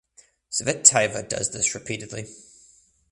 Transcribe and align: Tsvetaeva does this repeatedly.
Tsvetaeva 0.49 1.21
does 1.29 1.51
this 1.51 1.75
repeatedly. 1.75 2.25